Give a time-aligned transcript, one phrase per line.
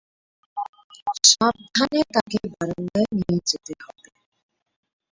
[1.23, 4.07] সাবধানে তাকে বারান্দায় নিয়ে যেতে হবে।